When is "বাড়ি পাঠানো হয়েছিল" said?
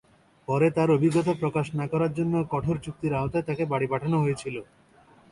3.65-4.55